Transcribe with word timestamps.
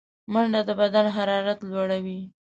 منډه 0.33 0.61
د 0.67 0.69
بدن 0.81 1.05
حرارت 1.15 1.59
لوړوي 1.69 2.19